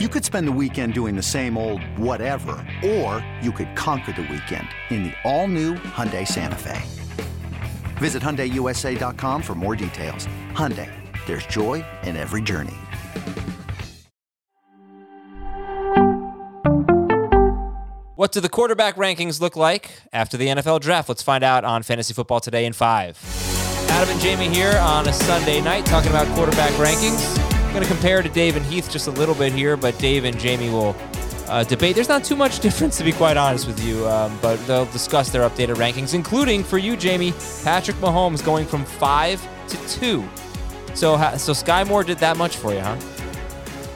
[0.00, 4.22] You could spend the weekend doing the same old whatever, or you could conquer the
[4.22, 6.82] weekend in the all-new Hyundai Santa Fe.
[7.98, 10.26] Visit HyundaiUSA.com for more details.
[10.50, 10.90] Hyundai,
[11.26, 12.74] there's joy in every journey.
[18.16, 21.08] What do the quarterback rankings look like after the NFL draft?
[21.08, 23.16] Let's find out on Fantasy Football Today in five.
[23.90, 27.43] Adam and Jamey here on a Sunday night talking about quarterback rankings.
[27.74, 30.36] Going to compare to Dave and Heath just a little bit here, but Dave and
[30.36, 30.94] Jamey will
[31.48, 31.96] uh, debate.
[31.96, 35.30] There's not too much difference, to be quite honest with you, um, but they'll discuss
[35.30, 40.22] their updated rankings, including for you, Jamey, Patrick Mahomes going from five to two.
[40.94, 42.96] So, so Skyy Moore did that much for you, huh?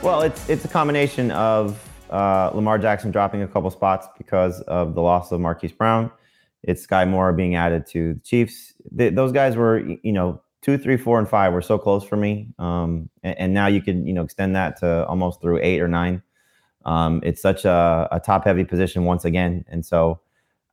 [0.02, 4.96] Well, it's it's a combination of uh, Lamar Jackson dropping a couple spots because of
[4.96, 6.10] the loss of Marquise Brown.
[6.64, 8.74] It's Skyy Moore being added to the Chiefs.
[8.90, 12.46] those guys were, you know, two, three, four, and five were so close for me.
[12.58, 15.88] Um, and, and, now you can, you know, extend that to almost through eight or
[15.88, 16.22] nine.
[16.84, 19.64] Um, it's such a, a top heavy position once again.
[19.68, 20.20] And so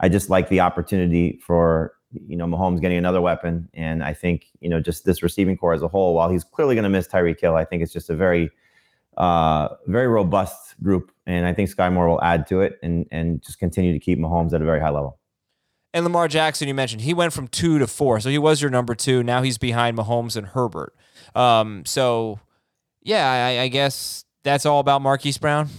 [0.01, 3.69] I just like the opportunity for, you know, Mahomes getting another weapon.
[3.73, 6.75] And I think, you know, just this receiving core as a whole, while he's clearly
[6.75, 8.51] going to miss Tyreek Hill, I think it's just a very,
[9.15, 13.41] uh, very robust group, and I think Skyy Moore will add to it and and
[13.41, 15.19] just continue to keep Mahomes at a very high level.
[15.95, 18.69] And Lamar Jackson, you mentioned he went from two to four, so he was your
[18.69, 19.23] number two.
[19.23, 20.93] Now he's behind Mahomes and Herbert.
[21.33, 22.41] Um, so
[23.01, 25.69] yeah, I, I, guess that's all about Marquise Brown.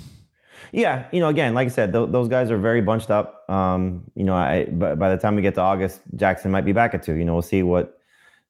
[0.73, 3.45] Yeah, you know, again, like I said, th- those guys are very bunched up.
[3.51, 4.35] Um, you know,
[4.73, 7.15] by, by the time we get to August, Jackson might be back at two.
[7.15, 8.01] You know, we'll see what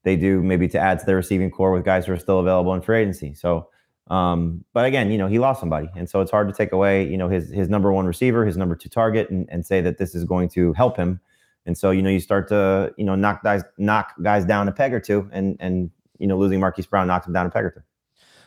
[0.05, 2.75] they do maybe to add to their receiving core with guys who are still available
[2.75, 3.35] in free agency.
[3.35, 3.69] So
[4.09, 5.89] um, but again, you know, he lost somebody.
[5.97, 8.57] And so it's hard to take away, you know, his his number one receiver, his
[8.57, 11.21] number two target, and, and say that this is going to help him.
[11.67, 14.73] And so, you know, you start to, you know, knock guys knock guys down a
[14.73, 17.65] peg or two, and and you know, losing Marquise Brown knocks him down a peg
[17.65, 17.81] or two.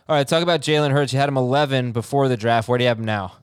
[0.07, 1.13] All right, talk about Jalen Hurts.
[1.13, 2.67] You had him 11 before the draft.
[2.67, 3.33] Where do you have him now?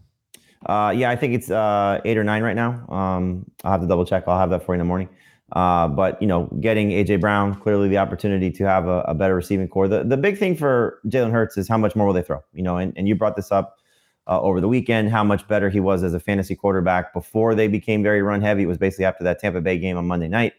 [0.65, 2.85] Uh, yeah, I think it's uh, eight or nine right now.
[2.89, 4.25] Um, I'll have to double check.
[4.27, 5.09] I'll have that for you in the morning.
[5.53, 9.37] Uh, but you know, getting AJ Brown clearly the opportunity to have a, a better
[9.37, 9.87] receiving core.
[9.87, 12.43] The the big thing for Jalen Hurts is how much more will they throw?
[12.53, 13.79] You know, and, and you brought this up
[14.29, 17.69] uh, over the weekend, how much better he was as a fantasy quarterback before they
[17.69, 18.63] became very run heavy.
[18.63, 20.55] It was basically after that Tampa Bay game on Monday night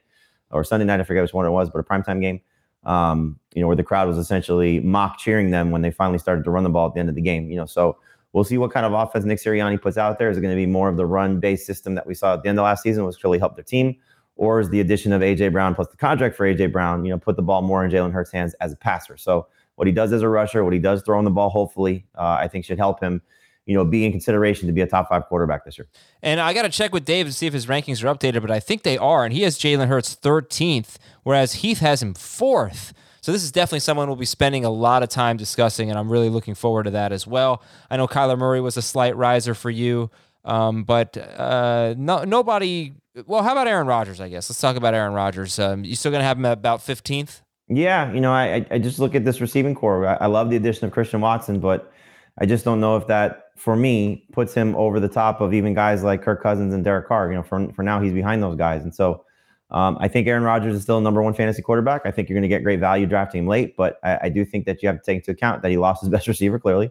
[0.51, 1.00] or Sunday night.
[1.00, 2.41] I forget which one it was, but a primetime game.
[2.83, 6.45] Um, you know, where the crowd was essentially mock cheering them when they finally started
[6.45, 7.50] to run the ball at the end of the game.
[7.50, 7.97] You know, so
[8.31, 10.29] we'll see what kind of offense Nick Sirianni puts out there.
[10.29, 12.44] Is it going to be more of the run based system that we saw at
[12.44, 13.97] the end of last season, which really helped their team?
[14.38, 17.17] or is the addition of AJ Brown plus the contract for AJ Brown, you know,
[17.17, 19.17] put the ball more in Jalen Hurts' hands as a passer.
[19.17, 22.38] So what he does as a rusher, what he does throwing the ball, hopefully, uh,
[22.39, 23.22] I think should help him,
[23.67, 25.88] you know, be in consideration to be a top five quarterback this year.
[26.23, 28.50] And I got to check with Dave to see if his rankings are updated, but
[28.50, 29.25] I think they are.
[29.25, 32.94] And he has Jalen Hurts 13th, whereas Heath has him fourth.
[33.22, 36.09] So this is definitely someone we'll be spending a lot of time discussing, and I'm
[36.09, 37.61] really looking forward to that as well.
[37.91, 40.09] I know Kyler Murray was a slight riser for you,
[40.45, 42.94] um, but uh, no, nobody
[43.25, 44.22] well, how about Aaron Rodgers?
[44.22, 45.59] I guess let's talk about Aaron Rodgers.
[45.59, 47.41] Um, you still gonna have him at about fifteenth?
[47.67, 50.07] Yeah, you know, I I just look at this receiving core.
[50.07, 51.91] I, I love the addition of Christian Watson, but
[52.38, 55.73] I just don't know if that for me puts him over the top of even
[55.73, 57.29] guys like Kirk Cousins and Derek Carr.
[57.29, 59.25] You know, for for now he's behind those guys, and so
[59.72, 62.03] um, I think Aaron Rodgers is still number one fantasy quarterback.
[62.06, 64.45] I think you're going to get great value drafting him late, but I, I, do
[64.45, 66.90] think that you have to take into account that he lost his best receiver clearly,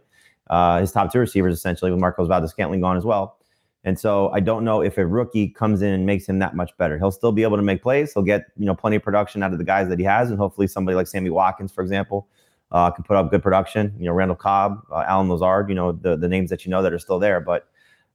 [0.51, 3.39] uh, his top two receivers essentially with Marquez Valdes-Scantling gone as well.
[3.85, 6.77] And so I don't know if a rookie comes in and makes him that much
[6.77, 6.99] better.
[6.99, 8.13] He'll still be able to make plays.
[8.13, 10.39] He'll get you know plenty of production out of the guys that he has, and
[10.39, 12.29] hopefully somebody like Sammy Watkins, for example,
[12.77, 13.95] uh, can put up good production.
[13.99, 16.83] You know, Randall Cobb, uh, Allen Lazard, you know the the names that you know
[16.83, 17.41] that are still there.
[17.41, 17.69] But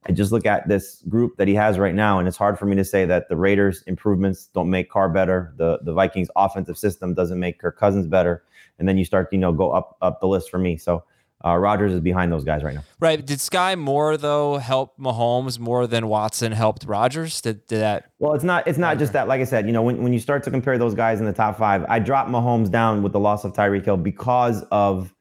[0.05, 2.67] I just look at this group that he has right now, and it's hard for
[2.67, 5.55] me to say that the Raiders' improvements don't make Carr better.
[5.57, 8.44] The the Vikings' offensive system doesn't make Kirk Cousins better,
[8.77, 10.77] and then you start you know go up up the list for me.
[10.77, 11.03] So
[11.46, 12.84] uh, Rodgers is behind those guys right now.
[13.00, 13.24] Right.
[13.25, 17.41] Did Skyy Moore though help Mahomes more than Watson helped Rodgers?
[17.41, 18.12] Did, did that?
[18.19, 18.68] Well, it's not.
[18.68, 19.28] It's not just that.
[19.28, 21.34] Like I said, you know, when, when you start to compare those guys in the
[21.34, 25.13] top five, I dropped Mahomes down with the loss of Tyreek Hill because of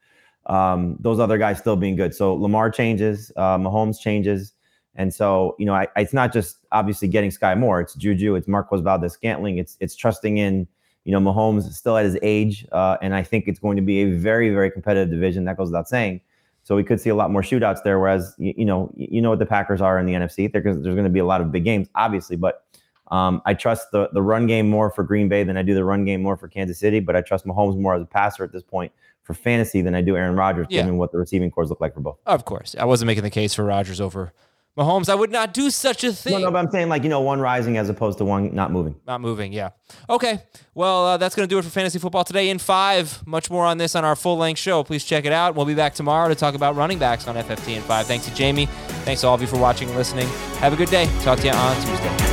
[0.45, 2.13] um, those other guys still being good.
[2.13, 4.53] So Lamar changes, uh, Mahomes changes,
[4.95, 7.81] and so you know, I, it's not just obviously getting Skyy Moore.
[7.81, 8.35] It's Juju.
[8.35, 9.57] It's Marquez Valdes-Scantling.
[9.57, 10.67] It's it's trusting in
[11.03, 13.81] you know, Mahomes is still at his age, uh, and I think it's going to
[13.81, 15.45] be a very, very competitive division.
[15.45, 16.21] That goes without saying.
[16.63, 17.99] So we could see a lot more shootouts there.
[17.99, 20.51] Whereas, you, you know, you know what the Packers are in the NFC.
[20.51, 22.65] There's, there's going to be a lot of big games, obviously, but
[23.09, 25.83] um, I trust the the run game more for Green Bay than I do the
[25.83, 26.99] run game more for Kansas City.
[26.99, 28.91] But I trust Mahomes more as a passer at this point
[29.23, 30.81] for fantasy than I do Aaron Rodgers, yeah.
[30.81, 32.17] given what the receiving cores look like for both.
[32.25, 34.33] Of course, I wasn't making the case for Rodgers over
[34.77, 36.33] Mahomes, I would not do such a thing.
[36.33, 38.71] No, no, but I'm saying like you know one rising as opposed to one not
[38.71, 38.95] moving.
[39.05, 39.71] Not moving, yeah.
[40.09, 40.41] Okay,
[40.73, 43.21] well uh, that's going to do it for fantasy football today in five.
[43.27, 44.83] Much more on this on our full length show.
[44.83, 45.55] Please check it out.
[45.55, 48.07] We'll be back tomorrow to talk about running backs on FFT in five.
[48.07, 48.67] Thanks to Jamey.
[49.03, 50.27] Thanks to all of you for watching and listening.
[50.59, 51.05] Have a good day.
[51.21, 52.30] Talk to you on Tuesday.